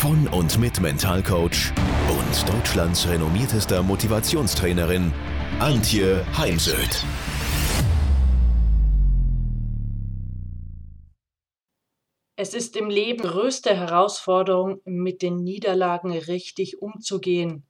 [0.00, 1.74] von und mit Mentalcoach
[2.08, 5.12] und Deutschlands renommiertester Motivationstrainerin
[5.58, 7.04] Antje Heimsöth.
[12.34, 17.66] Es ist im Leben größte Herausforderung, mit den Niederlagen richtig umzugehen,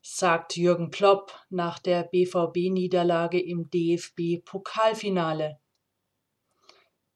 [0.00, 5.58] sagt Jürgen Plopp nach der BVB-Niederlage im DFB-Pokalfinale.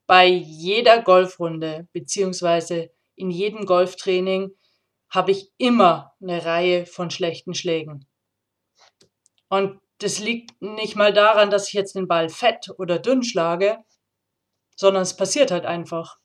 [0.05, 2.89] Bei jeder Golfrunde bzw.
[3.17, 4.51] in jedem Golftraining
[5.09, 8.07] habe ich immer eine Reihe von schlechten Schlägen.
[9.49, 13.79] Und das liegt nicht mal daran, dass ich jetzt den Ball fett oder dünn schlage,
[14.75, 16.17] sondern es passiert halt einfach.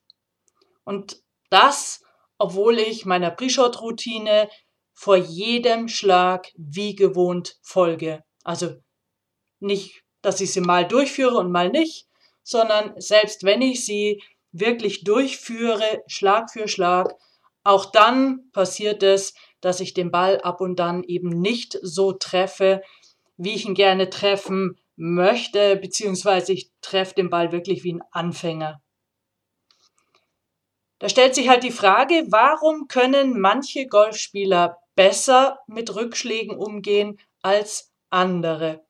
[0.83, 2.01] Und das,
[2.37, 4.49] obwohl ich meiner Pre-Shot-Routine
[4.93, 8.23] vor jedem Schlag wie gewohnt folge.
[8.43, 8.75] Also
[9.59, 12.07] nicht, dass ich sie mal durchführe und mal nicht,
[12.43, 14.21] sondern selbst wenn ich sie
[14.53, 17.13] wirklich durchführe, Schlag für Schlag,
[17.63, 22.81] auch dann passiert es, dass ich den Ball ab und dann eben nicht so treffe,
[23.37, 28.81] wie ich ihn gerne treffen möchte, beziehungsweise ich treffe den Ball wirklich wie ein Anfänger.
[30.99, 37.91] Da stellt sich halt die Frage, warum können manche Golfspieler besser mit Rückschlägen umgehen als
[38.09, 38.85] andere?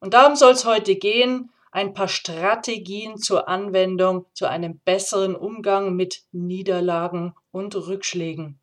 [0.00, 5.94] Und darum soll es heute gehen, ein paar Strategien zur Anwendung zu einem besseren Umgang
[5.94, 8.58] mit Niederlagen und Rückschlägen.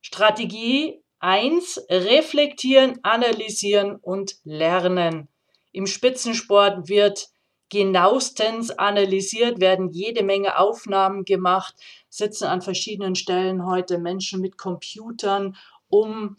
[0.00, 1.86] Strategie 1.
[1.90, 5.28] Reflektieren, analysieren und lernen.
[5.70, 7.28] Im Spitzensport wird
[7.68, 11.74] genauestens analysiert, werden jede Menge Aufnahmen gemacht,
[12.08, 15.56] sitzen an verschiedenen Stellen heute Menschen mit Computern,
[15.88, 16.36] um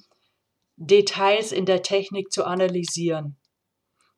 [0.76, 3.38] Details in der Technik zu analysieren.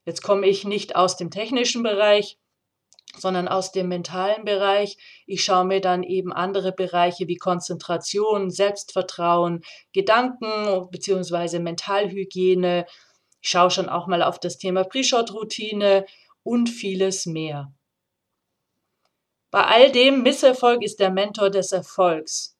[0.04, 2.38] Jetzt komme ich nicht aus dem technischen Bereich,
[3.16, 4.96] sondern aus dem mentalen Bereich.
[5.26, 9.62] Ich schaue mir dann eben andere Bereiche wie Konzentration, Selbstvertrauen,
[9.92, 11.58] Gedanken bzw.
[11.58, 12.86] Mentalhygiene.
[13.40, 16.06] Ich schaue schon auch mal auf das Thema Pre-Shot-Routine
[16.42, 17.72] und vieles mehr.
[19.50, 22.58] Bei all dem Misserfolg ist der Mentor des Erfolgs.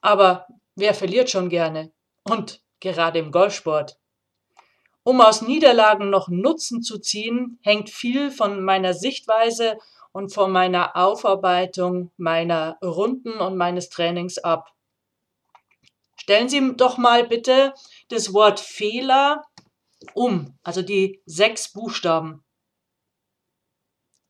[0.00, 0.46] Aber
[0.76, 1.92] wer verliert schon gerne?
[2.22, 3.98] Und gerade im Golfsport.
[5.08, 9.78] Um aus Niederlagen noch Nutzen zu ziehen, hängt viel von meiner Sichtweise
[10.12, 14.70] und von meiner Aufarbeitung meiner Runden und meines Trainings ab.
[16.14, 17.72] Stellen Sie doch mal bitte
[18.10, 19.46] das Wort Fehler
[20.12, 22.44] um, also die sechs Buchstaben.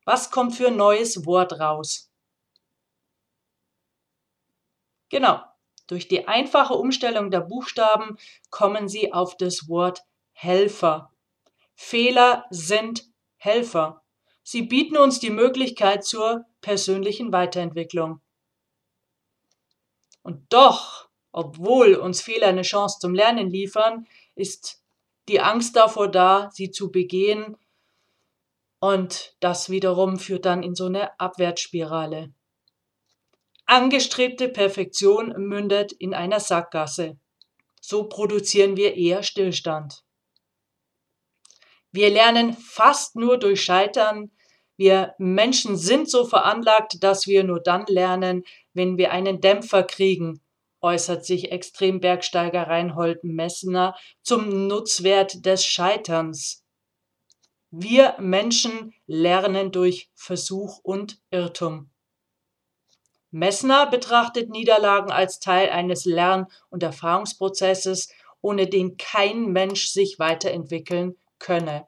[0.05, 2.09] Was kommt für ein neues Wort raus?
[5.09, 5.43] Genau,
[5.88, 8.17] durch die einfache Umstellung der Buchstaben
[8.50, 10.05] kommen Sie auf das Wort
[10.41, 11.12] Helfer.
[11.75, 14.04] Fehler sind Helfer.
[14.44, 18.21] Sie bieten uns die Möglichkeit zur persönlichen Weiterentwicklung.
[20.22, 24.06] Und doch, obwohl uns Fehler eine Chance zum Lernen liefern,
[24.37, 24.81] ist
[25.26, 27.56] die Angst davor da, sie zu begehen.
[28.78, 32.32] Und das wiederum führt dann in so eine Abwärtsspirale.
[33.66, 37.19] Angestrebte Perfektion mündet in einer Sackgasse.
[37.81, 40.05] So produzieren wir eher Stillstand.
[41.91, 44.31] Wir lernen fast nur durch Scheitern.
[44.76, 48.44] Wir Menschen sind so veranlagt, dass wir nur dann lernen,
[48.75, 50.41] wenn wir einen Dämpfer kriegen,
[50.81, 56.62] äußert sich Extrembergsteiger Reinhold Messner zum Nutzwert des Scheiterns.
[57.71, 61.91] Wir Menschen lernen durch Versuch und Irrtum.
[63.31, 68.11] Messner betrachtet Niederlagen als Teil eines Lern- und Erfahrungsprozesses,
[68.41, 71.87] ohne den kein Mensch sich weiterentwickeln könne.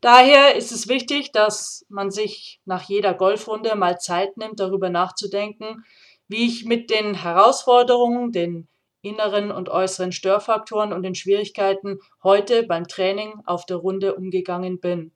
[0.00, 5.84] Daher ist es wichtig, dass man sich nach jeder Golfrunde mal Zeit nimmt, darüber nachzudenken,
[6.28, 8.68] wie ich mit den Herausforderungen, den
[9.00, 15.12] inneren und äußeren Störfaktoren und den Schwierigkeiten heute beim Training auf der Runde umgegangen bin.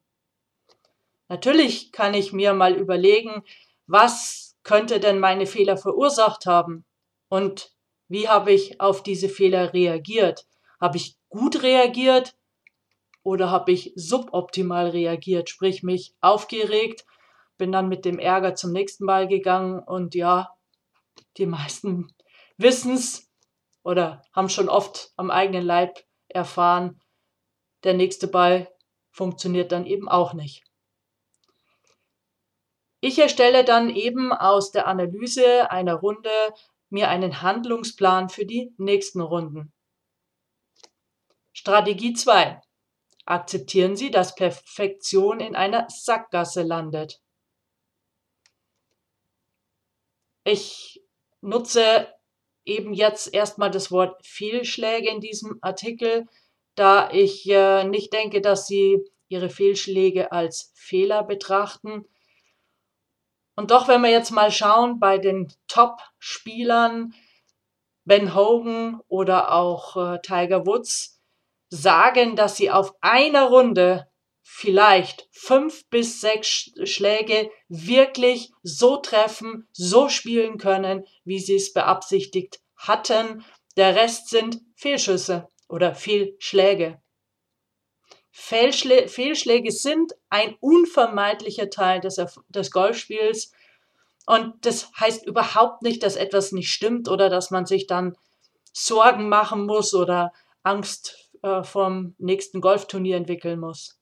[1.29, 3.45] Natürlich kann ich mir mal überlegen,
[3.87, 6.85] was könnte denn meine Fehler verursacht haben
[7.29, 7.73] und
[8.09, 10.47] wie habe ich auf diese Fehler reagiert?
[10.81, 12.37] Habe ich gut reagiert
[13.23, 17.05] oder habe ich suboptimal reagiert, sprich mich aufgeregt,
[17.57, 20.57] bin dann mit dem Ärger zum nächsten Ball gegangen und ja,
[21.37, 22.15] die meisten
[22.57, 23.31] wissen es
[23.83, 25.99] oder haben schon oft am eigenen Leib
[26.29, 27.01] erfahren,
[27.85, 28.71] der nächste Ball
[29.11, 30.65] funktioniert dann eben auch nicht.
[33.01, 36.31] Ich erstelle dann eben aus der Analyse einer Runde
[36.91, 39.73] mir einen Handlungsplan für die nächsten Runden.
[41.59, 42.61] Strategie 2.
[43.27, 47.21] Akzeptieren Sie, dass Perfektion in einer Sackgasse landet.
[50.45, 51.03] Ich
[51.41, 52.15] nutze
[52.65, 56.29] eben jetzt erstmal das Wort Fehlschläge in diesem Artikel,
[56.77, 62.07] da ich äh, nicht denke, dass Sie Ihre Fehlschläge als Fehler betrachten.
[63.57, 67.15] Und doch, wenn wir jetzt mal schauen bei den Top-Spielern,
[68.05, 71.18] Ben Hogan oder auch äh, Tiger Woods,
[71.71, 74.09] sagen, dass sie auf einer Runde
[74.43, 82.61] vielleicht fünf bis sechs Schläge wirklich so treffen, so spielen können, wie sie es beabsichtigt
[82.77, 83.45] hatten.
[83.77, 87.01] Der Rest sind Fehlschüsse oder Fehlschläge.
[88.31, 92.17] Fehlschlä Fehlschläge sind ein unvermeidlicher Teil des,
[92.49, 93.53] des Golfspiels.
[94.27, 98.17] Und das heißt überhaupt nicht, dass etwas nicht stimmt oder dass man sich dann
[98.73, 100.33] Sorgen machen muss oder
[100.63, 104.01] Angst äh, vom nächsten Golfturnier entwickeln muss.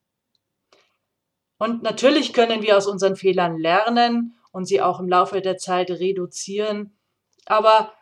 [1.59, 5.91] Und natürlich können wir aus unseren Fehlern lernen und sie auch im Laufe der Zeit
[5.91, 6.99] reduzieren.
[7.47, 7.93] Aber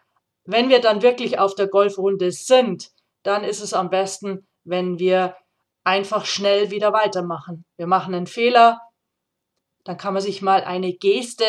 [0.44, 2.90] wenn wir dann wirklich auf der Golfrunde sind,
[3.22, 5.36] dann ist es am besten, wenn wir
[5.84, 7.64] einfach schnell wieder weitermachen.
[7.76, 8.80] Wir machen einen Fehler,
[9.84, 11.44] dann kann man sich mal eine Geste,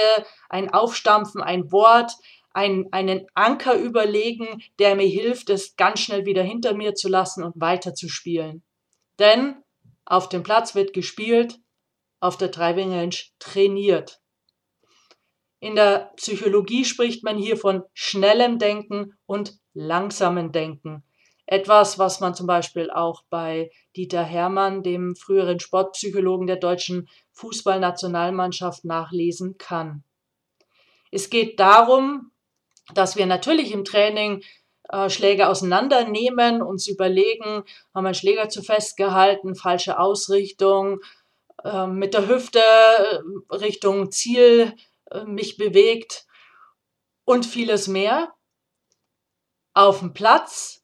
[0.50, 2.12] ein Aufstampfen, ein Wort,
[2.56, 7.44] ein, einen Anker überlegen, der mir hilft, es ganz schnell wieder hinter mir zu lassen
[7.44, 8.64] und weiter zu spielen.
[9.20, 9.58] Denn
[10.06, 11.60] auf dem Platz wird gespielt,
[12.22, 14.22] auf der Driving Range trainiert.
[15.60, 21.04] In der Psychologie spricht man hier von schnellem Denken und langsamem Denken.
[21.48, 28.86] Etwas, was man zum Beispiel auch bei Dieter Hermann, dem früheren Sportpsychologen der deutschen Fußballnationalmannschaft,
[28.86, 30.04] nachlesen kann.
[31.12, 32.32] Es geht darum,
[32.94, 34.44] dass wir natürlich im Training
[34.90, 41.00] äh, Schläge auseinandernehmen, uns überlegen, haben wir einen Schläger zu festgehalten, falsche Ausrichtung,
[41.64, 44.76] äh, mit der Hüfte äh, Richtung Ziel
[45.12, 46.26] äh, mich bewegt
[47.26, 48.34] und vieles mehr.
[49.74, 50.84] Auf dem Platz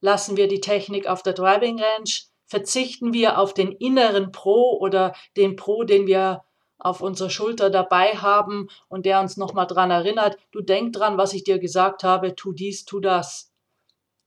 [0.00, 2.10] lassen wir die Technik auf der Driving Range,
[2.46, 6.44] verzichten wir auf den inneren Pro oder den Pro, den wir
[6.84, 11.32] auf unserer Schulter dabei haben und der uns nochmal dran erinnert, du denk dran, was
[11.32, 13.50] ich dir gesagt habe, tu dies, tu das.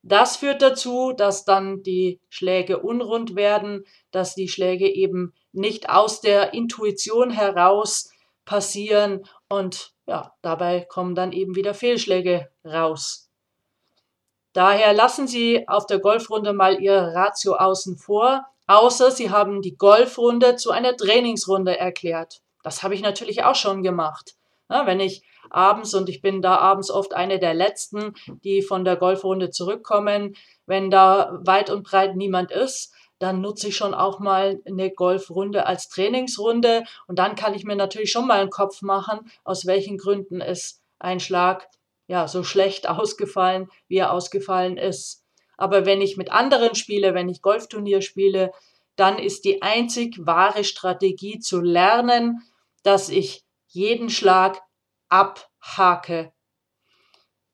[0.01, 6.19] Das führt dazu, dass dann die Schläge unrund werden, dass die Schläge eben nicht aus
[6.19, 8.09] der Intuition heraus
[8.43, 13.29] passieren und ja, dabei kommen dann eben wieder Fehlschläge raus.
[14.53, 19.77] Daher lassen Sie auf der Golfrunde mal Ihr Ratio außen vor, außer Sie haben die
[19.77, 22.41] Golfrunde zu einer Trainingsrunde erklärt.
[22.67, 24.35] Das habe ich natürlich auch schon gemacht.
[24.69, 28.83] Ja, wenn ich abends, und ich bin da abends oft eine der Letzten, die von
[28.83, 30.35] der Golfrunde zurückkommen,
[30.65, 35.65] wenn da weit und breit niemand ist, dann nutze ich schon auch mal eine Golfrunde
[35.65, 39.97] als Trainingsrunde und dann kann ich mir natürlich schon mal einen Kopf machen, aus welchen
[39.97, 41.69] Gründen ist ein Schlag
[42.07, 45.23] ja so schlecht ausgefallen, wie er ausgefallen ist.
[45.55, 48.51] Aber wenn ich mit anderen spiele, wenn ich Golfturnier spiele,
[48.97, 52.43] dann ist die einzig wahre Strategie zu lernen,
[52.83, 54.61] dass ich jeden Schlag
[55.09, 56.31] abhake.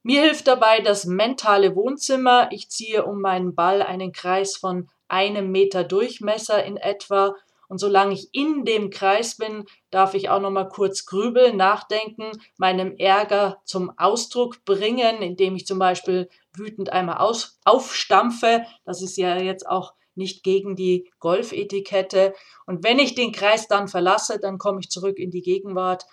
[0.04, 2.50] Mir hilft dabei das mentale Wohnzimmer.
[2.52, 7.36] Ich ziehe um meinen Ball einen Kreis von einem Meter Durchmesser in etwa.
[7.70, 12.32] Und solange ich in dem Kreis bin, darf ich auch noch mal kurz grübeln, nachdenken,
[12.58, 18.66] meinem Ärger zum Ausdruck bringen, indem ich zum Beispiel wütend einmal aus, aufstampfe.
[18.86, 22.34] Das ist ja jetzt auch nicht gegen die Golfetikette.
[22.66, 26.06] Und wenn ich den Kreis dann verlasse, dann komme ich zurück in die Gegenwart,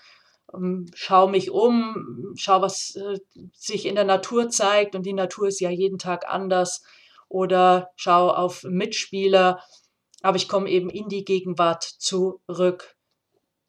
[0.54, 3.19] ähm, schaue mich um, schaue, was äh,
[3.52, 4.95] sich in der Natur zeigt.
[4.95, 6.83] Und die Natur ist ja jeden Tag anders
[7.28, 9.62] oder schaue auf Mitspieler,
[10.23, 12.97] aber ich komme eben in die Gegenwart zurück.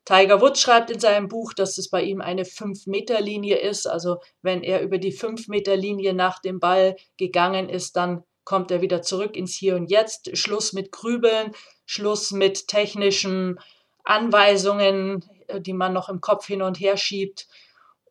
[0.03, 3.85] Tiger Woods schreibt in seinem Buch, dass es bei ihm eine 5-Meter-Linie ist.
[3.85, 9.01] Also wenn er über die 5-Meter-Linie nach dem Ball gegangen ist, dann kommt er wieder
[9.01, 10.35] zurück ins Hier und Jetzt.
[10.37, 11.53] Schluss mit Grübeln,
[11.85, 13.59] Schluss mit technischen
[14.03, 17.47] Anweisungen, äh, die man noch im Kopf hin und her schiebt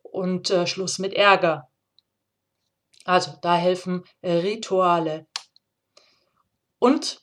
[0.03, 1.69] und äh, Schluss mit Ärger.
[3.05, 5.27] Also da helfen äh, Rituale.
[6.79, 7.21] Und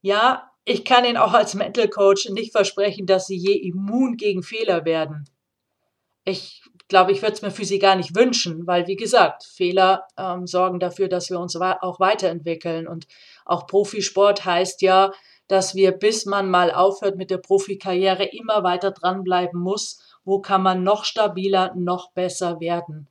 [0.00, 4.42] ja, ich kann Ihnen auch als Mental Coach nicht versprechen, dass Sie je immun gegen
[4.42, 5.28] Fehler werden.
[6.24, 6.62] Ich
[6.94, 10.46] glaube, ich würde es mir für sie gar nicht wünschen, weil, wie gesagt, Fehler ähm,
[10.46, 12.86] sorgen dafür, dass wir uns auch weiterentwickeln.
[12.86, 13.08] Und
[13.44, 15.10] auch Profisport heißt ja,
[15.48, 20.04] dass wir, bis man mal aufhört mit der Profikarriere, immer weiter dranbleiben muss.
[20.24, 23.08] Wo kann man noch stabiler, noch besser werden?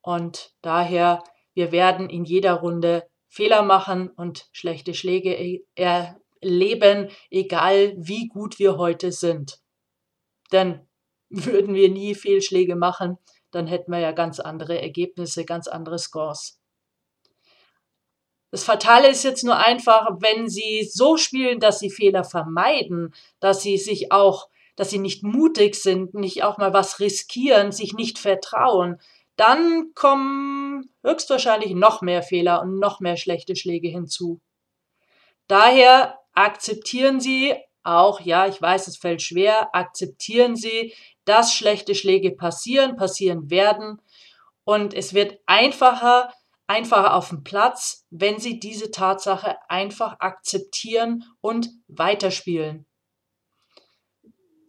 [0.00, 7.94] Und daher, wir werden in jeder Runde Fehler machen und schlechte Schläge e-, erleben, egal
[7.96, 9.58] wie gut wir heute sind.
[10.52, 10.86] Denn
[11.32, 13.18] würden wir nie Fehlschläge machen,
[13.50, 16.58] dann hätten wir ja ganz andere Ergebnisse, ganz andere Scores.
[18.50, 23.62] Das Fatale ist jetzt nur einfach, wenn sie so spielen, dass sie Fehler vermeiden, dass
[23.62, 28.18] sie sich auch, dass sie nicht mutig sind, nicht auch mal was riskieren, sich nicht
[28.18, 29.00] vertrauen,
[29.36, 34.40] dann kommen höchstwahrscheinlich noch mehr Fehler und noch mehr schlechte Schläge hinzu.
[35.46, 42.32] Daher akzeptieren Sie auch, ja, ich weiß, es fällt schwer, akzeptieren Sie, dass schlechte Schläge
[42.32, 44.00] passieren, passieren werden.
[44.64, 46.32] Und es wird einfacher,
[46.66, 52.86] einfacher auf dem Platz, wenn Sie diese Tatsache einfach akzeptieren und weiterspielen.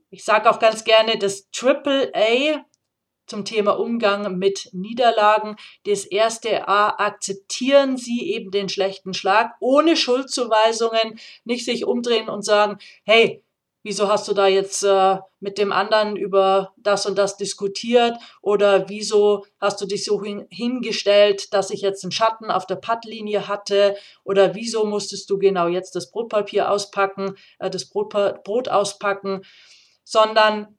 [0.10, 2.64] Ich sage auch ganz gerne, das Triple A
[3.26, 5.56] zum Thema Umgang mit Niederlagen.
[5.86, 12.44] Das erste A, akzeptieren Sie eben den schlechten Schlag ohne Schuldzuweisungen, nicht sich umdrehen und
[12.44, 13.44] sagen, hey,
[13.84, 18.18] wieso hast du da jetzt äh, mit dem anderen über das und das diskutiert?
[18.42, 22.78] Oder wieso hast du dich so hin hingestellt, dass ich jetzt einen Schatten auf der
[22.78, 23.96] Pattlinie hatte?
[24.24, 28.14] Oder wieso musstest du genau jetzt das Brotpapier auspacken, äh, das Brot,
[28.44, 29.42] Brot auspacken,
[30.04, 30.78] sondern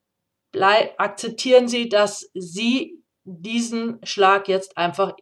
[0.98, 5.16] akzeptieren Sie, dass Sie diesen Schlag jetzt einfach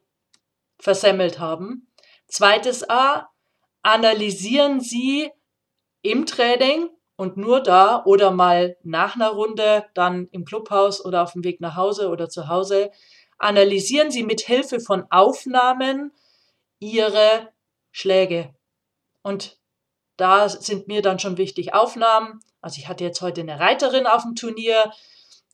[0.78, 1.88] versemmelt haben.
[2.26, 3.28] Zweites A,
[3.82, 5.30] analysieren Sie
[6.02, 6.90] im Training
[7.22, 11.60] und nur da oder mal nach einer Runde, dann im Clubhaus oder auf dem Weg
[11.60, 12.90] nach Hause oder zu Hause,
[13.38, 16.10] analysieren Sie mit Hilfe von Aufnahmen
[16.80, 17.52] Ihre
[17.92, 18.52] Schläge.
[19.22, 19.56] Und
[20.16, 22.40] da sind mir dann schon wichtig Aufnahmen.
[22.60, 24.90] Also ich hatte jetzt heute eine Reiterin auf dem Turnier,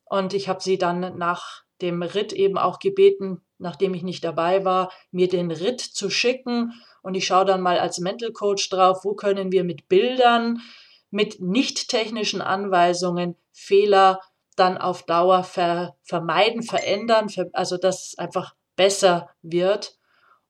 [0.06, 4.64] und ich habe sie dann nach dem Ritt eben auch gebeten, nachdem ich nicht dabei
[4.64, 6.72] war, mir den Ritt zu schicken.
[7.02, 10.62] Und ich schaue dann mal als Mental Coach drauf, wo können wir mit Bildern,
[11.10, 14.20] mit nicht technischen Anweisungen Fehler
[14.56, 19.96] dann auf Dauer ver vermeiden, verändern, ver also dass es einfach besser wird.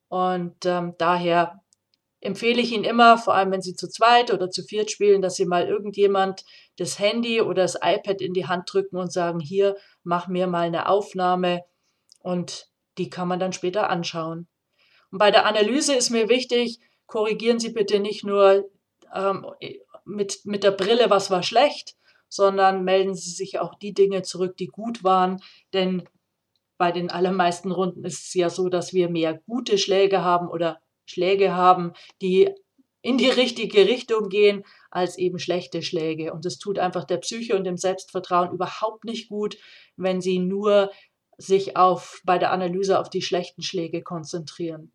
[0.08, 1.60] Und ähm, daher
[2.20, 5.36] empfehle ich Ihnen immer, vor allem wenn Sie zu zweit oder zu viert spielen, dass
[5.36, 6.44] Sie mal irgendjemand
[6.76, 10.66] das Handy oder das iPad in die Hand drücken und sagen, hier, mach mir mal
[10.66, 11.64] eine Aufnahme
[12.20, 14.48] und die kann man dann später anschauen.
[15.10, 18.68] Und bei der Analyse ist mir wichtig, korrigieren Sie bitte nicht nur
[19.14, 19.46] ähm,
[20.08, 21.96] mit, mit der Brille, was war schlecht,
[22.28, 26.08] sondern melden Sie sich auch die Dinge zurück, die gut waren, denn
[26.76, 30.80] bei den allermeisten Runden ist es ja so, dass wir mehr gute Schläge haben oder
[31.06, 32.50] Schläge haben, die
[33.02, 36.32] in die richtige Richtung gehen, als eben schlechte Schläge.
[36.32, 39.56] Und es tut einfach der Psyche und dem Selbstvertrauen überhaupt nicht gut,
[39.96, 40.90] wenn sie nur
[41.36, 44.92] sich auf, bei der Analyse auf die schlechten Schläge konzentrieren.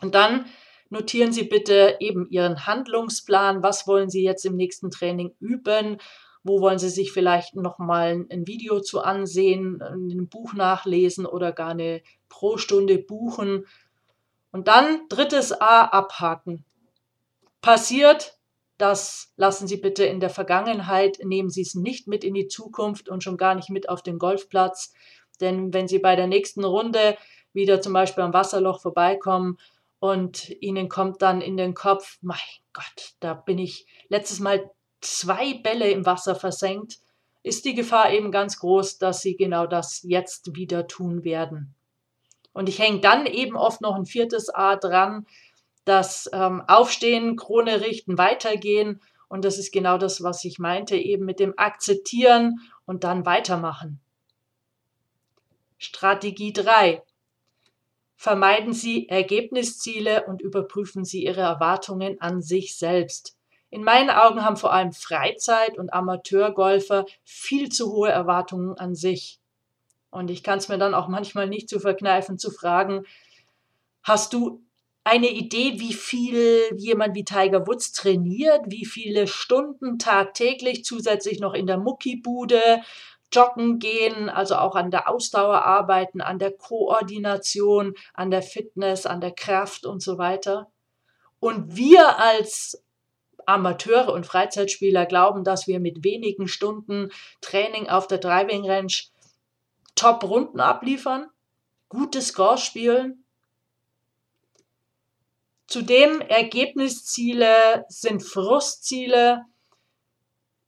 [0.00, 0.46] Und dann
[0.90, 3.62] notieren Sie bitte eben Ihren Handlungsplan.
[3.62, 5.98] Was wollen Sie jetzt im nächsten Training üben?
[6.44, 11.70] Wo wollen Sie sich vielleicht nochmal ein Video zu ansehen, ein Buch nachlesen oder gar
[11.70, 13.66] eine Pro-Stunde buchen?
[14.50, 16.64] Und dann drittes A abhaken.
[17.60, 18.38] Passiert,
[18.78, 23.08] das lassen Sie bitte in der Vergangenheit, nehmen Sie es nicht mit in die Zukunft
[23.08, 24.94] und schon gar nicht mit auf den Golfplatz.
[25.40, 27.16] Denn wenn Sie bei der nächsten Runde
[27.52, 29.58] wieder zum Beispiel am Wasserloch vorbeikommen
[30.00, 32.38] und Ihnen kommt dann in den Kopf, mein
[32.72, 36.98] Gott, da bin ich letztes Mal zwei Bälle im Wasser versenkt,
[37.42, 41.74] ist die Gefahr eben ganz groß, dass Sie genau das jetzt wieder tun werden.
[42.52, 45.26] Und ich hänge dann eben oft noch ein viertes A dran,
[45.84, 49.00] das ähm, Aufstehen, Krone richten, weitergehen.
[49.28, 54.00] Und das ist genau das, was ich meinte, eben mit dem Akzeptieren und dann weitermachen.
[55.78, 57.02] Strategie 3.
[58.20, 63.36] Vermeiden Sie Ergebnisziele und überprüfen Sie Ihre Erwartungen an sich selbst.
[63.70, 69.38] In meinen Augen haben vor allem Freizeit- und Amateurgolfer viel zu hohe Erwartungen an sich.
[70.10, 73.06] Und ich kann es mir dann auch manchmal nicht zu verkneifen zu fragen,
[74.02, 74.64] hast du
[75.04, 81.54] eine Idee, wie viel jemand wie Tiger Woods trainiert, wie viele Stunden tagtäglich zusätzlich noch
[81.54, 82.82] in der Muckibude
[83.32, 89.20] joggen gehen, also auch an der Ausdauer arbeiten, an der Koordination, an der Fitness, an
[89.20, 90.70] der Kraft und so weiter.
[91.40, 92.82] Und wir als
[93.46, 98.92] Amateure und Freizeitspieler glauben, dass wir mit wenigen Stunden Training auf der Driving Range
[99.94, 101.28] Top-Runden abliefern,
[101.88, 103.24] gute Scores spielen.
[105.66, 109.44] Zudem Ergebnisziele sind Frustziele.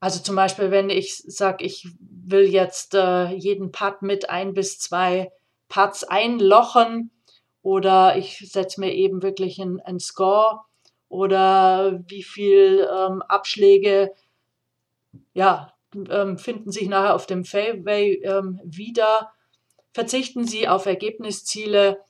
[0.00, 4.78] Also zum Beispiel, wenn ich sage, ich will jetzt äh, jeden Putt mit ein bis
[4.78, 5.30] zwei
[5.68, 7.10] Putts einlochen
[7.62, 10.60] oder ich setze mir eben wirklich einen Score
[11.08, 14.12] oder wie viel ähm, Abschläge
[15.34, 19.32] ja, ähm, finden sich nachher auf dem Fairway ähm, wieder.
[19.92, 22.00] Verzichten Sie auf Ergebnisziele,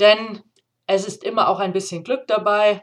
[0.00, 0.42] denn
[0.86, 2.82] es ist immer auch ein bisschen Glück dabei.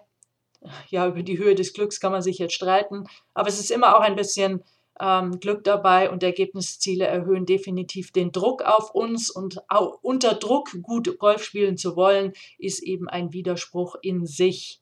[0.89, 3.95] Ja, über die Höhe des Glücks kann man sich jetzt streiten, aber es ist immer
[3.95, 4.63] auch ein bisschen
[4.99, 9.61] ähm, Glück dabei und Ergebnisziele erhöhen definitiv den Druck auf uns und
[10.01, 14.79] unter Druck gut Golf spielen zu wollen, ist eben ein Widerspruch in sich.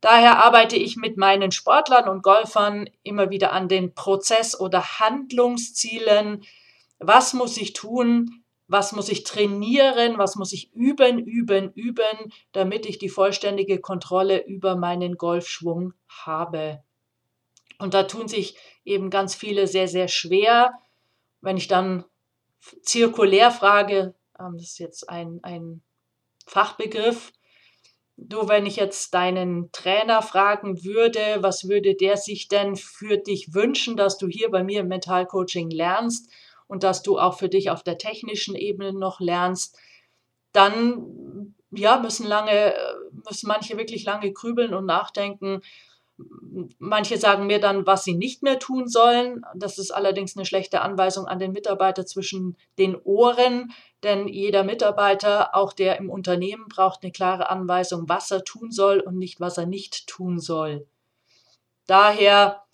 [0.00, 6.44] Daher arbeite ich mit meinen Sportlern und Golfern immer wieder an den Prozess- oder Handlungszielen.
[7.00, 8.37] Was muss ich tun?
[8.68, 10.18] Was muss ich trainieren?
[10.18, 16.82] Was muss ich üben, üben, üben, damit ich die vollständige Kontrolle über meinen Golfschwung habe?
[17.78, 20.74] Und da tun sich eben ganz viele sehr, sehr schwer.
[21.40, 22.04] Wenn ich dann
[22.82, 25.82] zirkulär frage, ähm, das ist jetzt ein, ein
[26.46, 27.32] Fachbegriff,
[28.20, 33.54] Du, wenn ich jetzt deinen Trainer fragen würde, was würde der sich denn für dich
[33.54, 36.28] wünschen, dass du hier bei mir im Mentalcoaching lernst
[36.68, 39.76] und dass du auch für dich auf der technischen Ebene noch lernst,
[40.52, 42.74] dann ja, müssen lange,
[43.26, 45.60] müssen manche wirklich lange grübeln und nachdenken,
[46.78, 49.44] Manche sagen mir dann, was sie nicht mehr tun sollen.
[49.54, 53.72] Das ist allerdings eine schlechte Anweisung an den Mitarbeiter zwischen den Ohren,
[54.02, 58.98] denn jeder Mitarbeiter, auch der im Unternehmen, braucht eine klare Anweisung, was er tun soll
[58.98, 60.88] und nicht, was er nicht tun soll.
[61.86, 62.64] Daher,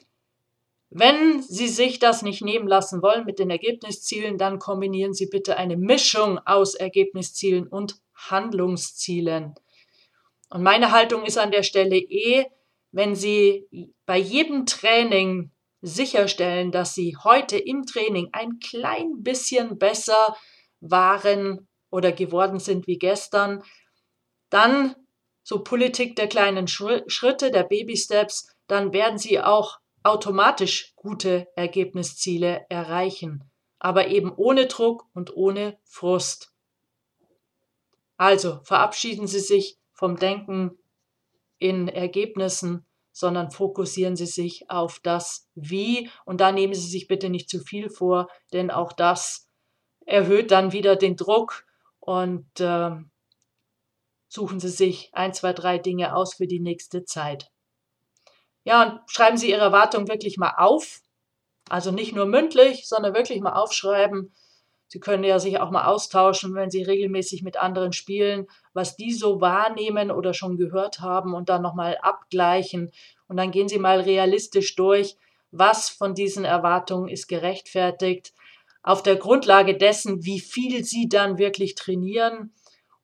[0.96, 5.56] wenn Sie sich das nicht nehmen lassen wollen mit den Ergebniszielen, dann kombinieren Sie bitte
[5.56, 9.56] eine Mischung aus Ergebniszielen und Handlungszielen.
[10.50, 12.46] Und meine Haltung ist an der Stelle eh,
[12.92, 13.66] wenn Sie
[14.06, 15.50] bei jedem Training
[15.82, 20.36] sicherstellen, dass Sie heute im Training ein klein bisschen besser
[20.78, 23.64] waren oder geworden sind wie gestern,
[24.48, 24.94] dann
[25.42, 32.66] so Politik der kleinen Schritte, der Baby Steps, dann werden Sie auch automatisch gute Ergebnisziele
[32.68, 36.52] erreichen, aber eben ohne Druck und ohne Frust.
[38.16, 40.78] Also verabschieden Sie sich vom Denken
[41.58, 47.30] in Ergebnissen, sondern fokussieren Sie sich auf das Wie und da nehmen Sie sich bitte
[47.30, 49.48] nicht zu viel vor, denn auch das
[50.04, 51.64] erhöht dann wieder den Druck
[51.98, 52.90] und äh,
[54.28, 57.50] suchen Sie sich ein, zwei, drei Dinge aus für die nächste Zeit.
[58.64, 61.00] Ja, und schreiben Sie Ihre Erwartungen wirklich mal auf.
[61.68, 64.32] Also nicht nur mündlich, sondern wirklich mal aufschreiben.
[64.88, 69.12] Sie können ja sich auch mal austauschen, wenn Sie regelmäßig mit anderen spielen, was die
[69.12, 72.92] so wahrnehmen oder schon gehört haben und dann nochmal abgleichen.
[73.26, 75.16] Und dann gehen Sie mal realistisch durch,
[75.50, 78.32] was von diesen Erwartungen ist gerechtfertigt,
[78.82, 82.52] auf der Grundlage dessen, wie viel Sie dann wirklich trainieren.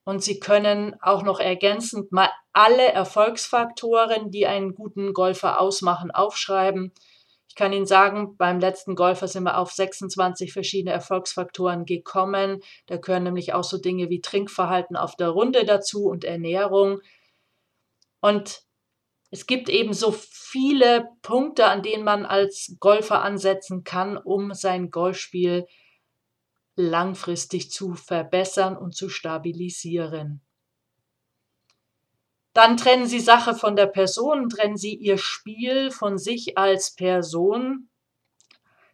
[0.03, 6.91] Und Sie können auch noch ergänzend mal alle Erfolgsfaktoren, die einen guten Golfer ausmachen, aufschreiben.
[7.47, 12.61] Ich kann Ihnen sagen, beim letzten Golfer sind wir auf 26 verschiedene Erfolgsfaktoren gekommen.
[12.87, 17.01] Da gehören nämlich auch so Dinge wie Trinkverhalten auf der Runde dazu und Ernährung.
[18.21, 18.61] Und
[19.31, 24.89] es gibt eben so viele Punkte, an denen man als Golfer ansetzen kann, um sein
[24.89, 25.67] Golfspiel
[26.89, 30.41] langfristig zu verbessern und zu stabilisieren.
[32.53, 37.89] Dann trennen Sie Sache von der Person, trennen Sie Ihr Spiel von sich als Person.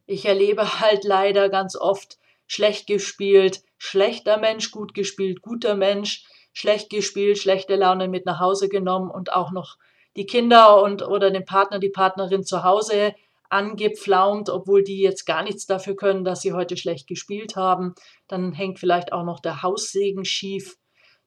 [0.06, 6.90] Ich erlebe halt leider ganz oft schlecht gespielt, schlechter Mensch, gut gespielt, guter Mensch, schlecht
[6.90, 9.78] gespielt, schlechte Laune mit nach Hause genommen und auch noch
[10.16, 13.14] die Kinder und oder den Partner, die Partnerin zu Hause
[13.50, 17.96] angepflaumt, obwohl die jetzt gar nichts dafür können, dass sie heute schlecht gespielt haben.
[18.28, 20.78] Dann hängt vielleicht auch noch der Haussegen schief.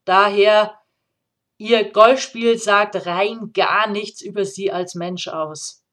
[0.04, 0.80] Daher
[1.60, 5.84] Ihr Golfspiel sagt rein gar nichts über Sie als Mensch aus.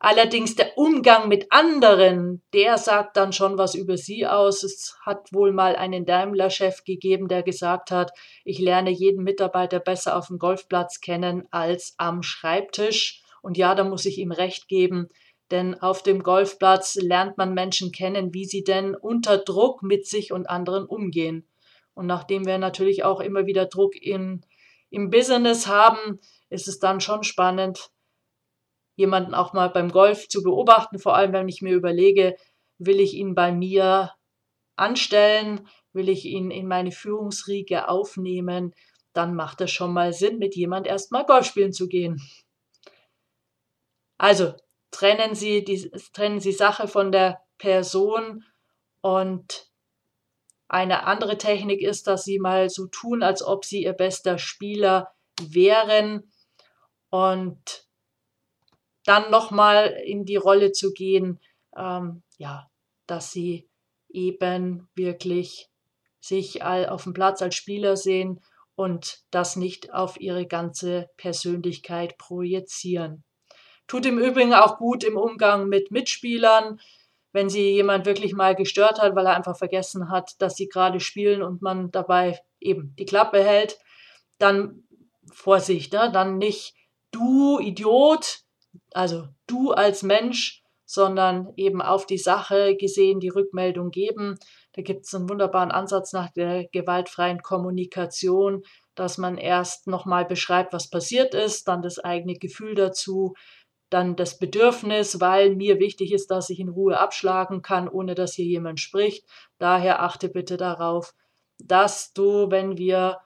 [0.00, 4.64] Allerdings der Umgang mit anderen, der sagt dann schon was über Sie aus.
[4.64, 8.10] Es hat wohl mal einen Daimler-Chef gegeben, der gesagt hat,
[8.44, 13.22] ich lerne jeden Mitarbeiter besser auf dem Golfplatz kennen als am Schreibtisch.
[13.42, 15.08] Und ja, da muss ich ihm recht geben,
[15.50, 20.32] denn auf dem Golfplatz lernt man Menschen kennen, wie sie denn unter Druck mit sich
[20.32, 21.46] und anderen umgehen.
[21.94, 24.44] Und nachdem wir natürlich auch immer wieder Druck in,
[24.90, 26.20] im Business haben,
[26.50, 27.90] ist es dann schon spannend,
[28.94, 32.36] jemanden auch mal beim Golf zu beobachten, vor allem wenn ich mir überlege,
[32.78, 34.12] will ich ihn bei mir
[34.76, 38.74] anstellen, will ich ihn in meine Führungsriege aufnehmen,
[39.12, 42.20] dann macht es schon mal Sinn, mit jemand erstmal Golf spielen zu gehen.
[44.18, 44.54] Also
[44.90, 48.44] trennen Sie die, trennen Sie Sache von der Person
[49.00, 49.68] und
[50.68, 55.14] eine andere Technik ist, dass Sie mal so tun, als ob Sie Ihr bester Spieler
[55.40, 56.30] wären
[57.10, 57.86] und
[59.04, 61.40] dann nochmal in die Rolle zu gehen,
[61.74, 62.68] ähm, ja,
[63.06, 63.68] dass Sie
[64.10, 65.70] eben wirklich
[66.20, 68.42] sich auf dem Platz als Spieler sehen
[68.74, 73.24] und das nicht auf ihre ganze Persönlichkeit projizieren.
[73.88, 76.78] Tut im Übrigen auch gut im Umgang mit Mitspielern,
[77.32, 81.00] wenn sie jemand wirklich mal gestört hat, weil er einfach vergessen hat, dass sie gerade
[81.00, 83.78] spielen und man dabei eben die Klappe hält,
[84.38, 84.84] dann
[85.32, 86.10] Vorsicht, ne?
[86.12, 86.74] dann nicht
[87.10, 88.40] du Idiot,
[88.92, 94.38] also du als Mensch, sondern eben auf die Sache gesehen die Rückmeldung geben.
[94.72, 98.62] Da gibt es einen wunderbaren Ansatz nach der gewaltfreien Kommunikation,
[98.94, 103.34] dass man erst nochmal beschreibt, was passiert ist, dann das eigene Gefühl dazu,
[103.90, 108.34] dann das Bedürfnis, weil mir wichtig ist, dass ich in Ruhe abschlagen kann, ohne dass
[108.34, 109.26] hier jemand spricht.
[109.58, 111.14] Daher achte bitte darauf,
[111.58, 113.18] dass du, wenn wir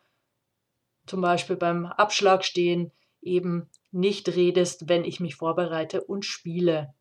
[1.07, 6.94] zum Beispiel beim Abschlag stehen, eben nicht redest, wenn ich mich vorbereite und spiele.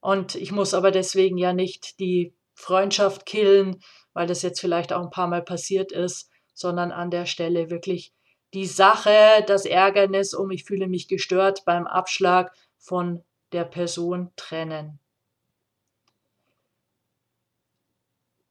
[0.00, 3.80] Und ich muss aber deswegen ja nicht die Freundschaft killen,
[4.12, 8.12] weil das jetzt vielleicht auch ein paar Mal passiert ist, sondern an der Stelle wirklich
[8.54, 14.98] die Sache, das Ärgernis um ich fühle mich gestört beim Abschlag von der Person trennen.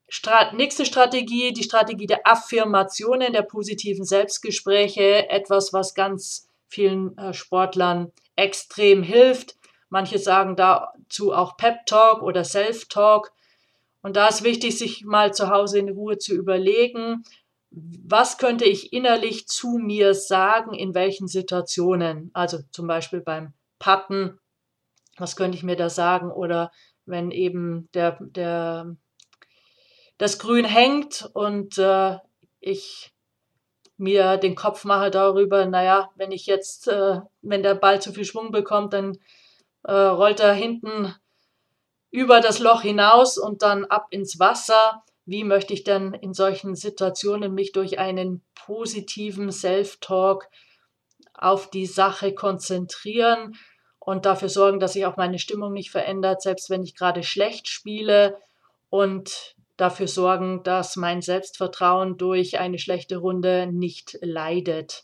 [0.10, 7.34] Strat nächste Strategie, die Strategie der Affirmationen, der positiven Selbstgespräche, etwas, was ganz vielen äh,
[7.34, 9.58] Sportlern extrem hilft.
[9.90, 13.34] Manche sagen dazu auch Pep Talk oder Self Talk.
[14.02, 17.24] Und da ist wichtig, sich mal zu Hause in Ruhe zu überlegen,
[17.72, 22.32] was könnte ich innerlich zu mir sagen, in welchen Situationen?
[22.34, 24.40] Also zum Beispiel beim Patten,
[25.18, 26.32] was könnte ich mir da sagen?
[26.32, 26.72] Oder
[27.06, 28.96] wenn eben der, der,
[30.18, 32.18] das Grün hängt und äh,
[32.60, 33.14] ich
[33.98, 38.26] mir den Kopf mache darüber, naja, wenn ich jetzt, äh, wenn der Ball zu viel
[38.26, 39.18] Schwung bekommt, dann
[39.84, 41.14] äh, rollt er hinten
[42.12, 46.74] über das Loch hinaus und dann ab ins Wasser wie möchte ich denn in solchen
[46.74, 50.48] Situationen mich durch einen positiven Self-Talk
[51.34, 53.56] auf die Sache konzentrieren
[54.00, 57.68] und dafür sorgen, dass sich auch meine Stimmung nicht verändert, selbst wenn ich gerade schlecht
[57.68, 58.38] spiele
[58.90, 65.04] und dafür sorgen, dass mein Selbstvertrauen durch eine schlechte Runde nicht leidet.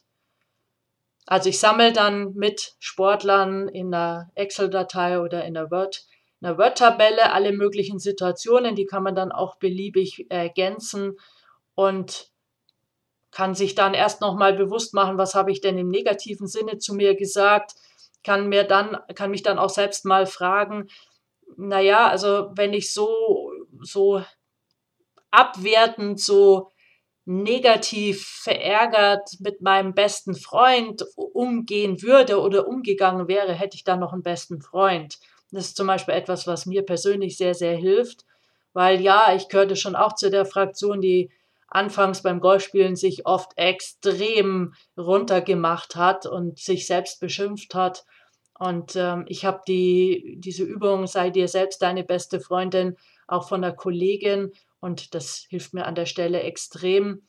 [1.25, 6.05] Also ich sammle dann mit Sportlern in einer Excel-Datei oder in einer Word
[6.43, 11.17] einer Word-Tabelle alle möglichen Situationen, die kann man dann auch beliebig ergänzen
[11.75, 12.32] und
[13.32, 16.93] kann sich dann erst nochmal bewusst machen, was habe ich denn im negativen Sinne zu
[16.93, 17.73] mir gesagt,
[18.23, 20.88] kann mir dann, kann mich dann auch selbst mal fragen,
[21.58, 23.51] naja, also wenn ich so,
[23.82, 24.23] so
[25.32, 26.69] abwertend, so
[27.25, 34.13] negativ verärgert mit meinem besten Freund umgehen würde oder umgegangen wäre, hätte ich dann noch
[34.13, 35.17] einen besten Freund.
[35.53, 38.25] Das ist zum Beispiel etwas, was mir persönlich sehr, sehr hilft,
[38.73, 41.29] weil ja, ich gehörte schon auch zu der Fraktion, die
[41.67, 48.03] anfangs beim Golfspielen sich oft extrem runtergemacht hat und sich selbst beschimpft hat.
[48.57, 53.61] Und ähm, ich habe die, diese Übung, sei dir selbst deine beste Freundin, auch von
[53.61, 57.21] der Kollegin und das hilft mir an der Stelle extrem.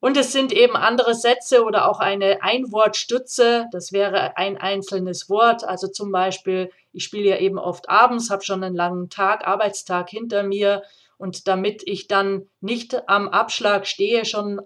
[0.00, 3.66] Und es sind eben andere Sätze oder auch eine Einwortstütze.
[3.72, 5.64] Das wäre ein einzelnes Wort.
[5.64, 10.10] Also zum Beispiel, ich spiele ja eben oft abends, habe schon einen langen Tag, Arbeitstag
[10.10, 10.82] hinter mir.
[11.16, 14.60] Und damit ich dann nicht am Abschlag stehe, schon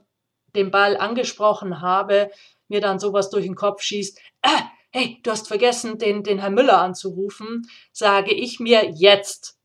[0.57, 2.31] den Ball angesprochen habe,
[2.67, 6.55] mir dann sowas durch den Kopf schießt, ah, hey, du hast vergessen, den, den Herrn
[6.55, 9.59] Müller anzurufen, sage ich mir jetzt.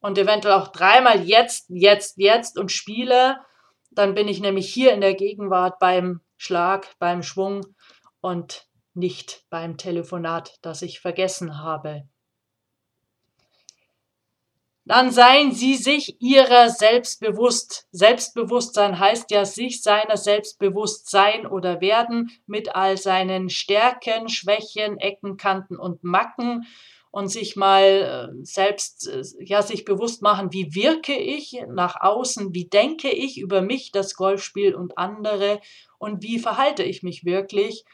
[0.00, 3.38] Und eventuell auch dreimal jetzt, jetzt, jetzt und spiele
[3.96, 7.66] dann bin ich nämlich hier in der Gegenwart beim Schlag, beim Schwung
[8.20, 12.08] und nicht beim Telefonat, das ich vergessen habe.
[14.84, 17.88] Dann seien Sie sich Ihrer selbst bewusst.
[17.90, 21.12] Selbstbewusstsein heißt ja sich seiner selbst bewusst
[21.50, 26.66] oder werden mit all seinen Stärken, Schwächen, Ecken, Kanten und Macken
[27.16, 32.52] und sich mal äh, selbst äh, ja sich bewusst machen, wie wirke ich nach außen,
[32.52, 35.62] wie denke ich über mich, das Golfspiel und andere
[35.98, 37.86] und wie verhalte ich mich wirklich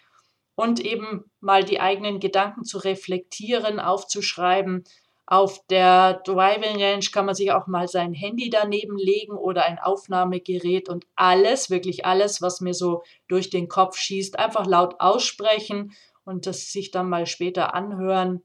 [0.57, 4.83] und eben mal die eigenen Gedanken zu reflektieren, aufzuschreiben,
[5.27, 9.79] Auf der Driving Range kann man sich auch mal sein Handy daneben legen oder ein
[9.79, 15.93] Aufnahmegerät und alles, wirklich alles, was mir so durch den Kopf schießt, einfach laut aussprechen
[16.25, 18.43] und das sich dann mal später anhören.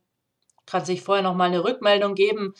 [0.67, 2.53] Kann sich vorher noch mal eine Rückmeldung geben.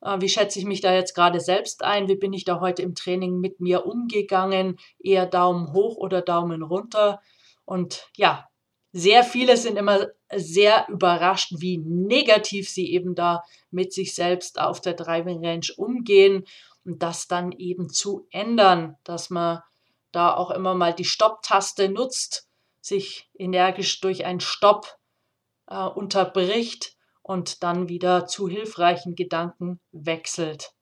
[0.00, 2.08] Äh, wie schätze ich mich da jetzt gerade selbst ein?
[2.08, 4.78] Wie bin ich da heute im Training mit mir umgegangen?
[4.98, 7.20] Eher Daumen hoch oder Daumen runter?
[7.64, 8.48] Und ja,
[8.92, 14.80] sehr viele sind immer sehr überrascht, wie negativ sie eben da mit sich selbst auf
[14.80, 16.44] der Driving Range umgehen
[16.84, 19.60] und das dann eben zu ändern, dass man
[20.10, 22.48] da auch immer mal die Stopp-Taste nutzt,
[22.80, 24.98] sich energisch durch ein Stopp
[25.68, 30.72] äh, unterbricht und dann wieder zu hilfreichen Gedanken wechselt.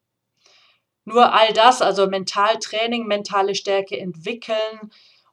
[1.04, 4.90] Nur all das, also Mentaltraining, mentale Stärke entwickeln,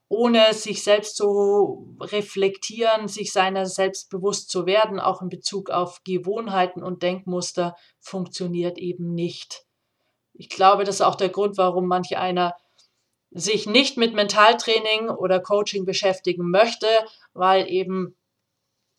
[0.09, 6.01] ohne sich selbst zu reflektieren, sich seiner selbst bewusst zu werden, auch in Bezug auf
[6.05, 9.65] Gewohnheiten und Denkmuster, funktioniert eben nicht.
[10.33, 12.55] Ich glaube, das ist auch der Grund, warum manch einer
[13.31, 16.87] sich nicht mit Mentaltraining oder Coaching beschäftigen möchte,
[17.33, 18.15] weil eben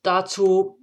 [0.03, 0.79] dazu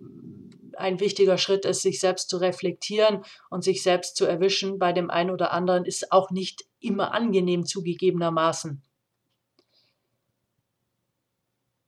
[0.77, 4.79] ein wichtiger Schritt ist, sich selbst zu reflektieren und sich selbst zu erwischen.
[4.79, 8.81] Bei dem einen oder anderen ist auch nicht immer angenehm zugegebenermaßen.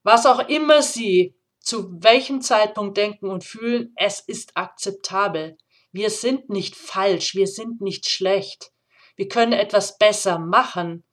[0.04, 5.58] Was auch immer Sie zu welchem Zeitpunkt denken und fühlen, es ist akzeptabel.
[5.92, 8.72] Wir sind nicht falsch, wir sind nicht schlecht.
[9.18, 11.04] Wir können etwas besser machen.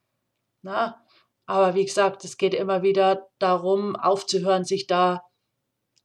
[0.61, 1.03] Na?
[1.45, 5.25] Aber wie gesagt, es geht immer wieder darum, aufzuhören, sich da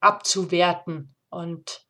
[0.01, 1.15] abzuwerten.
[1.31, 1.87] Und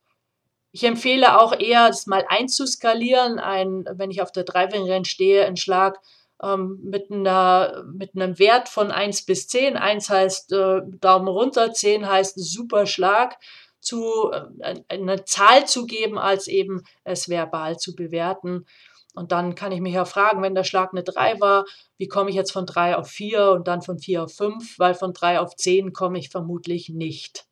[0.72, 3.38] ich empfehle auch eher, das mal einzuskalieren.
[3.38, 5.98] Ein, wenn ich auf der Driving Range stehe, ein Schlag
[6.42, 9.76] ähm, mit, einer, mit einem Wert von 1 bis 10.
[9.76, 13.36] 1 heißt äh, Daumen runter, 10 heißt super Schlag,
[13.80, 18.66] zu, äh, eine Zahl zu geben, als eben es verbal zu bewerten.
[19.14, 21.64] Und dann kann ich mich ja fragen, wenn der Schlag eine 3 war,
[21.98, 24.94] wie komme ich jetzt von 3 auf 4 und dann von 4 auf 5, weil
[24.94, 27.49] von 3 auf 10 komme ich vermutlich nicht.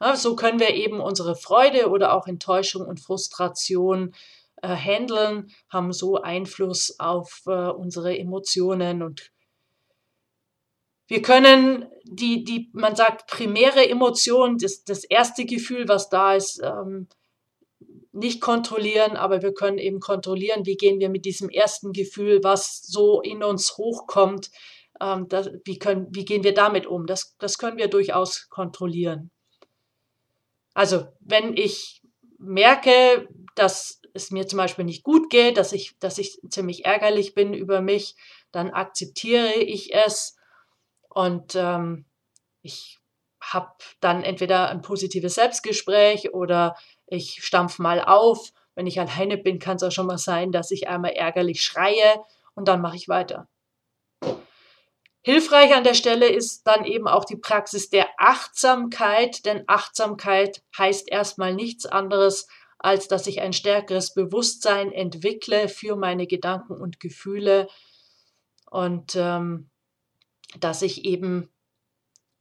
[0.00, 4.14] Ja, so können wir eben unsere Freude oder auch Enttäuschung und Frustration
[4.62, 9.32] äh, handeln, haben so Einfluss auf äh, unsere Emotionen und
[11.08, 16.60] wir können die, die, man sagt, primäre Emotion, das, das erste Gefühl, was da ist,
[16.62, 17.08] ähm,
[18.12, 22.82] nicht kontrollieren, aber wir können eben kontrollieren, wie gehen wir mit diesem ersten Gefühl, was
[22.82, 24.50] so in uns hochkommt,
[25.00, 27.06] ähm, das, wie, können, wie gehen wir damit um.
[27.06, 29.30] Das, das können wir durchaus kontrollieren.
[30.78, 32.02] Also wenn ich
[32.38, 37.34] merke, dass es mir zum Beispiel nicht gut geht, dass ich, dass ich ziemlich ärgerlich
[37.34, 38.14] bin über mich,
[38.52, 40.36] dann akzeptiere ich es
[41.08, 42.04] und ähm,
[42.62, 43.00] ich
[43.40, 46.76] habe dann entweder ein positives Selbstgespräch oder
[47.08, 48.52] ich stampf mal auf.
[48.76, 52.22] Wenn ich alleine bin, kann es auch schon mal sein, dass ich einmal ärgerlich schreie
[52.54, 53.48] und dann mache ich weiter.
[55.22, 61.10] Hilfreich an der Stelle ist dann eben auch die Praxis der Achtsamkeit, denn Achtsamkeit heißt
[61.10, 62.46] erstmal nichts anderes
[62.78, 67.68] als dass ich ein stärkeres Bewusstsein entwickle für meine Gedanken und Gefühle
[68.70, 69.70] und ähm,
[70.60, 71.50] dass ich eben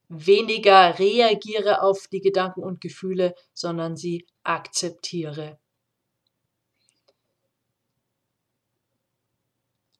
[0.09, 5.59] weniger reagiere auf die Gedanken und Gefühle, sondern sie akzeptiere.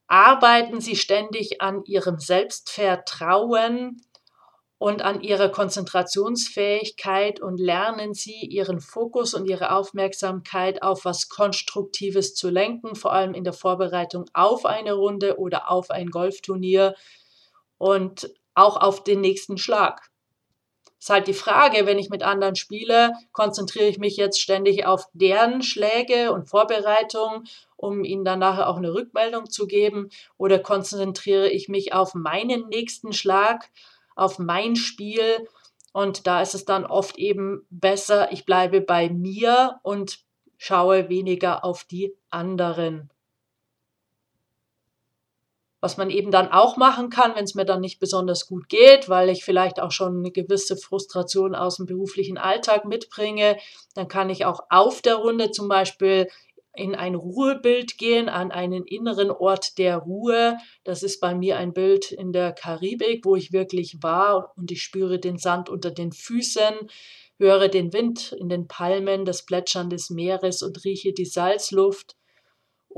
[0.07, 4.01] Arbeiten Sie ständig an Ihrem Selbstvertrauen,
[4.79, 12.35] und an ihrer Konzentrationsfähigkeit und lernen sie ihren Fokus und ihre Aufmerksamkeit auf was Konstruktives
[12.35, 16.93] zu lenken, vor allem in der Vorbereitung auf eine Runde oder auf ein Golfturnier
[17.79, 20.09] und auch auf den nächsten Schlag.
[20.99, 25.07] Ist halt die Frage, wenn ich mit anderen spiele, konzentriere ich mich jetzt ständig auf
[25.13, 27.43] deren Schläge und Vorbereitung,
[27.75, 32.67] um ihnen dann nachher auch eine Rückmeldung zu geben, oder konzentriere ich mich auf meinen
[32.69, 33.69] nächsten Schlag
[34.15, 35.47] auf mein Spiel.
[35.93, 40.19] Und da ist es dann oft eben besser, ich bleibe bei mir und
[40.57, 43.11] schaue weniger auf die anderen.
[45.79, 49.09] Was man eben dann auch machen kann, wenn es mir dann nicht besonders gut geht,
[49.09, 53.57] weil ich vielleicht auch schon eine gewisse Frustration aus dem beruflichen Alltag mitbringe,
[53.93, 56.27] dann kann ich auch auf der Runde zum Beispiel
[56.77, 60.57] in ein Ruhebild gehen, an einen inneren Ort der Ruhe.
[60.83, 64.83] Das ist bei mir ein Bild in der Karibik, wo ich wirklich war und ich
[64.83, 66.73] spüre den Sand unter den Füßen,
[67.39, 72.15] höre den Wind in den Palmen, das Plätschern des Meeres und rieche die Salzluft.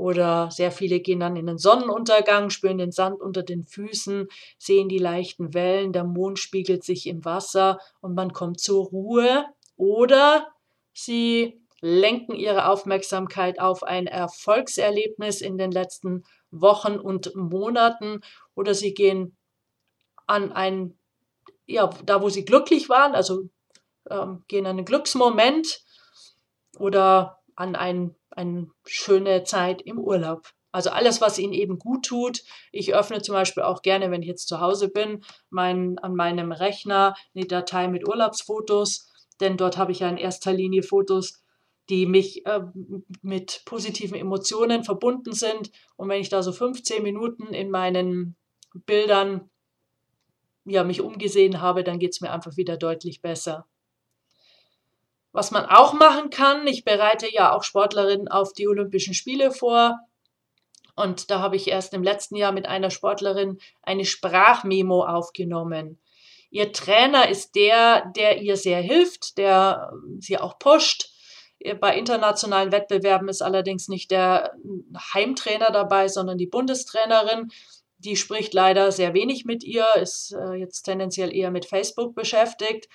[0.00, 4.88] Oder sehr viele gehen dann in den Sonnenuntergang, spüren den Sand unter den Füßen, sehen
[4.88, 9.44] die leichten Wellen, der Mond spiegelt sich im Wasser und man kommt zur Ruhe.
[9.76, 10.48] Oder
[10.94, 18.22] sie lenken ihre Aufmerksamkeit auf ein Erfolgserlebnis in den letzten Wochen und Monaten
[18.54, 19.36] oder sie gehen
[20.26, 20.98] an ein,
[21.66, 23.50] ja, da wo sie glücklich waren, also
[24.08, 25.82] ähm, gehen an einen Glücksmoment
[26.78, 30.48] oder an ein, eine schöne Zeit im Urlaub.
[30.72, 32.42] Also alles, was ihnen eben gut tut.
[32.72, 36.52] Ich öffne zum Beispiel auch gerne, wenn ich jetzt zu Hause bin, mein, an meinem
[36.52, 41.42] Rechner eine Datei mit Urlaubsfotos, denn dort habe ich ja in erster Linie Fotos,
[41.90, 42.60] die mich äh,
[43.20, 45.70] mit positiven Emotionen verbunden sind.
[45.96, 48.36] Und wenn ich da so 15 Minuten in meinen
[48.86, 49.50] Bildern
[50.64, 53.66] ja, mich umgesehen habe, dann geht es mir einfach wieder deutlich besser.
[55.32, 59.98] Was man auch machen kann, ich bereite ja auch Sportlerinnen auf die Olympischen Spiele vor.
[60.96, 66.00] Und da habe ich erst im letzten Jahr mit einer Sportlerin eine Sprachmemo aufgenommen.
[66.50, 71.10] Ihr Trainer ist der, der ihr sehr hilft, der sie auch pusht.
[71.80, 74.54] Bei internationalen Wettbewerben ist allerdings nicht der
[75.14, 77.50] Heimtrainer dabei, sondern die Bundestrainerin.
[77.98, 82.88] Die spricht leider sehr wenig mit ihr, ist äh, jetzt tendenziell eher mit Facebook beschäftigt.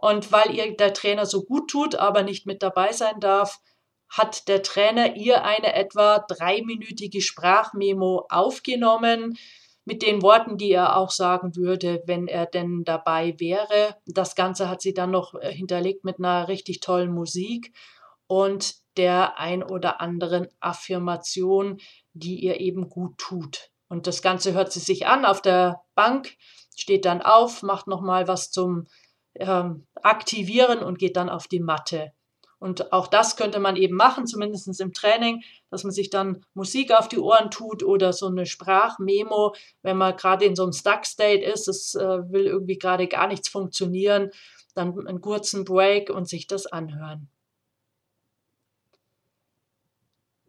[0.00, 3.60] Und weil ihr der Trainer so gut tut, aber nicht mit dabei sein darf,
[4.08, 9.36] hat der Trainer ihr eine etwa dreiminütige Sprachmemo aufgenommen
[9.84, 13.96] mit den Worten, die er auch sagen würde, wenn er denn dabei wäre.
[14.06, 17.72] Das Ganze hat sie dann noch äh, hinterlegt mit einer richtig tollen Musik
[18.26, 21.78] und der ein oder anderen Affirmation,
[22.12, 23.70] die ihr eben gut tut.
[23.88, 26.36] Und das Ganze hört sie sich an auf der Bank,
[26.76, 28.86] steht dann auf, macht nochmal was zum
[29.34, 32.12] ähm, Aktivieren und geht dann auf die Matte.
[32.60, 36.92] Und auch das könnte man eben machen, zumindest im Training, dass man sich dann Musik
[36.92, 41.42] auf die Ohren tut oder so eine Sprachmemo, wenn man gerade in so einem Stuck-State
[41.42, 44.30] ist, es äh, will irgendwie gerade gar nichts funktionieren,
[44.74, 47.30] dann einen kurzen Break und sich das anhören.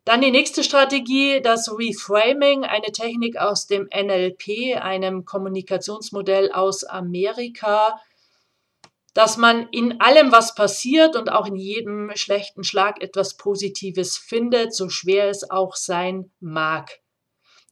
[0.04, 8.02] Dann die nächste Strategie, das Reframing, eine Technik aus dem NLP, einem Kommunikationsmodell aus Amerika,
[9.14, 14.74] dass man in allem, was passiert und auch in jedem schlechten Schlag etwas Positives findet,
[14.74, 17.00] so schwer es auch sein mag.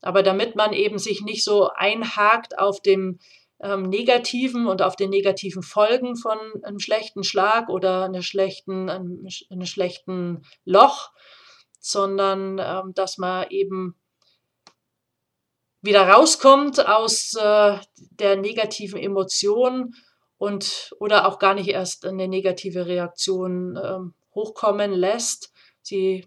[0.01, 3.19] Aber damit man eben sich nicht so einhakt auf dem
[3.61, 9.27] ähm, negativen und auf den negativen Folgen von einem schlechten Schlag oder einer schlechten, einem,
[9.49, 11.11] einem schlechten Loch,
[11.79, 13.95] sondern ähm, dass man eben
[15.81, 17.77] wieder rauskommt aus äh,
[18.11, 19.95] der negativen Emotion
[20.39, 26.25] und oder auch gar nicht erst eine negative Reaktion ähm, hochkommen lässt, sie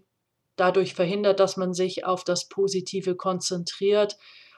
[0.55, 4.17] dadurch verhindert, dass man sich auf das Positive konzentriert.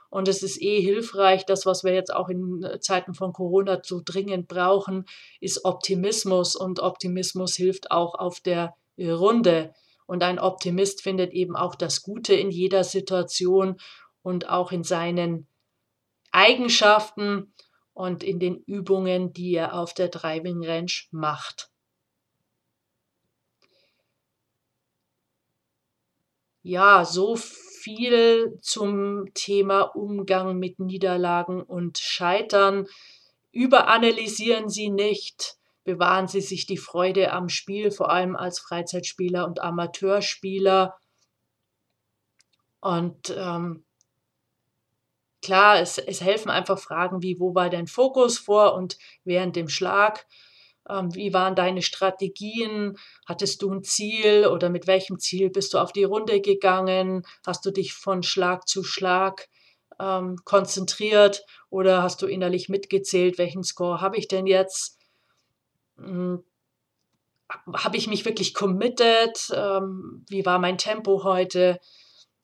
[0.10, 4.02] Und es ist eh hilfreich, das, was wir jetzt auch in Zeiten von Corona so
[4.04, 5.06] dringend brauchen,
[5.40, 6.56] ist Optimismus.
[6.56, 9.74] Und Optimismus hilft auch auf der Runde.
[10.06, 13.78] Und ein Optimist findet eben auch das Gute in jeder Situation
[14.22, 15.48] und auch in seinen
[16.32, 17.54] Eigenschaften
[17.96, 21.72] und in den Übungen, die er auf der Driving Range macht.
[26.62, 32.86] Ja, so viel zum Thema Umgang mit Niederlagen und Scheitern.
[33.52, 35.56] Überanalysieren Sie nicht,
[35.86, 40.98] bewahren Sie sich die Freude am Spiel, vor allem als Freizeitspieler und Amateurspieler.
[42.82, 43.86] Und ähm,
[45.46, 49.70] klar, es, es helfen einfach Fragen wie, wo war dein Fokus vor und während dem
[49.70, 50.26] Schlag?
[50.90, 52.98] Ähm, wie waren deine Strategien?
[53.28, 57.26] Hattest du ein Ziel oder mit welchem Ziel bist du auf die Runde gegangen?
[57.46, 59.48] Hast du dich von Schlag zu Schlag
[60.00, 65.00] ähm, konzentriert oder hast du innerlich mitgezählt, welchen Score habe ich denn jetzt?
[65.98, 66.44] Hm,
[67.72, 69.52] habe ich mich wirklich committed?
[69.54, 71.80] Ähm, wie war mein Tempo heute?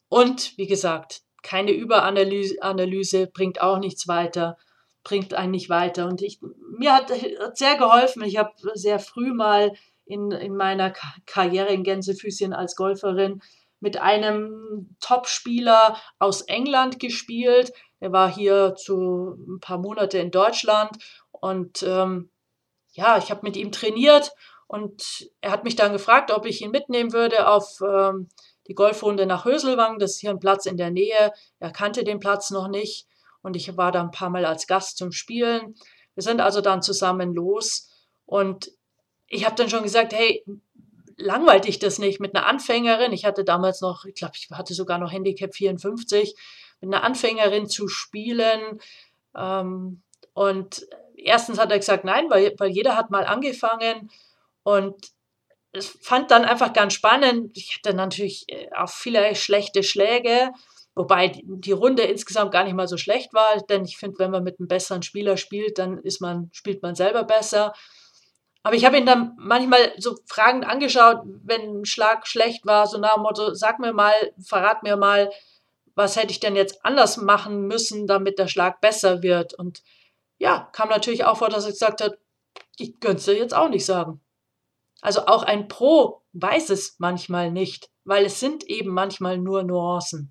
[0.07, 4.57] Und wie gesagt, keine Überanalyse Analyse bringt auch nichts weiter,
[5.03, 6.07] bringt einen nicht weiter.
[6.07, 6.39] Und ich,
[6.77, 8.23] mir hat, hat sehr geholfen.
[8.23, 9.73] Ich habe sehr früh mal
[10.05, 10.93] in, in meiner
[11.25, 13.41] Karriere in Gänsefüßchen als Golferin
[13.79, 17.73] mit einem Top-Spieler aus England gespielt.
[17.99, 20.91] Er war hier zu ein paar Monate in Deutschland
[21.31, 22.29] und ähm,
[22.93, 24.31] ja, ich habe mit ihm trainiert
[24.67, 28.29] und er hat mich dann gefragt, ob ich ihn mitnehmen würde auf ähm,
[28.67, 29.99] die Golfrunde nach Höselwang.
[29.99, 31.31] Das ist hier ein Platz in der Nähe.
[31.59, 33.07] Er kannte den Platz noch nicht
[33.41, 35.75] und ich war da ein paar Mal als Gast zum Spielen.
[36.15, 37.89] Wir sind also dann zusammen los
[38.25, 38.71] und
[39.27, 40.43] ich habe dann schon gesagt, hey,
[41.17, 43.13] langweilt dich das nicht mit einer Anfängerin?
[43.13, 46.35] Ich hatte damals noch, ich glaube, ich hatte sogar noch Handicap 54,
[46.81, 48.79] mit einer Anfängerin zu spielen.
[49.35, 50.01] Ähm,
[50.33, 50.85] und
[51.15, 54.11] erstens hat er gesagt, nein, weil, weil jeder hat mal angefangen
[54.63, 55.11] und
[56.01, 57.57] fand dann einfach ganz spannend.
[57.57, 60.51] Ich hatte natürlich äh, auch viele schlechte Schläge,
[60.95, 64.43] wobei die Runde insgesamt gar nicht mal so schlecht war, denn ich finde, wenn man
[64.43, 67.73] mit einem besseren Spieler spielt, dann ist man, spielt man selber besser.
[68.63, 72.97] Aber ich habe ihn dann manchmal so fragend angeschaut, wenn ein Schlag schlecht war, so
[72.97, 74.13] nach dem Motto, sag mir mal,
[74.43, 75.31] verrat mir mal,
[75.95, 79.53] was hätte ich denn jetzt anders machen müssen, damit der Schlag besser wird.
[79.53, 79.81] Und
[80.37, 82.17] ja, kam natürlich auch vor, dass er gesagt hat,
[82.77, 84.21] ich könnte es dir jetzt auch nicht sagen.
[85.01, 90.29] Also auch ein Pro weiß es manchmal nicht, weil es sind eben manchmal nur Nuancen.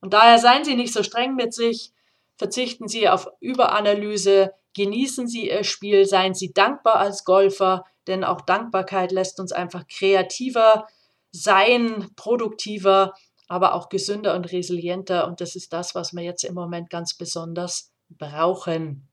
[0.00, 1.92] Und daher seien Sie nicht so streng mit sich,
[2.36, 8.40] verzichten Sie auf Überanalyse, genießen Sie Ihr Spiel, seien Sie dankbar als Golfer, denn auch
[8.40, 10.86] Dankbarkeit lässt uns einfach kreativer
[11.32, 13.14] sein, produktiver,
[13.48, 15.26] aber auch gesünder und resilienter.
[15.26, 19.08] Und das ist das, was wir jetzt im Moment ganz besonders brauchen.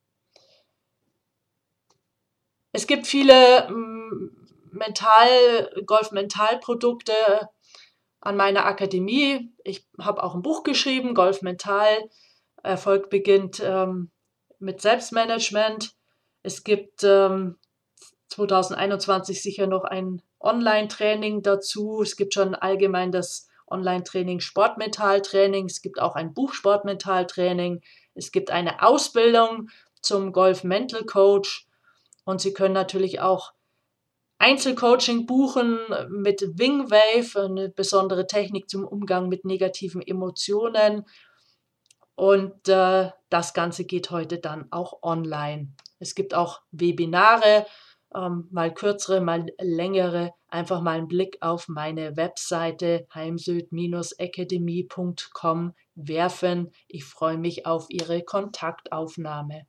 [2.72, 4.42] Es gibt viele mm,
[4.72, 7.12] Mental, Golf-Mental-Produkte
[8.20, 9.52] an meiner Akademie.
[9.64, 12.08] Ich habe auch ein Buch geschrieben, Golf Mental.
[12.62, 14.10] Erfolg beginnt ähm,
[14.58, 15.94] mit Selbstmanagement.
[16.42, 17.58] Es gibt ähm,
[18.28, 22.02] 2021 sicher noch ein Online-Training dazu.
[22.02, 25.66] Es gibt schon allgemein das Online-Training Sportmental-Training.
[25.66, 27.82] Es gibt auch ein Buch Sportmental-Training.
[28.14, 29.70] Es gibt eine Ausbildung
[30.00, 31.66] zum Golf Mental Coach.
[32.24, 33.52] Und Sie können natürlich auch
[34.42, 35.78] Einzelcoaching buchen
[36.08, 41.06] mit Wingwave, eine besondere Technik zum Umgang mit negativen Emotionen.
[42.16, 45.68] Und äh, das Ganze geht heute dann auch online.
[46.00, 47.66] Es gibt auch Webinare,
[48.16, 50.34] ähm, mal kürzere, mal längere.
[50.48, 56.72] Einfach mal einen Blick auf meine Webseite heimsöd-academy.com werfen.
[56.88, 59.68] Ich freue mich auf Ihre Kontaktaufnahme.